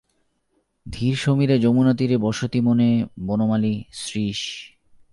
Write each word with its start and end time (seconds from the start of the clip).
ধীরসমীরে 0.85 1.55
যমুনাতীরে 1.59 2.17
বসতি 2.17 2.59
বনে 2.61 2.89
বনমালী– 3.27 3.85
শ্রীশ। 3.93 4.41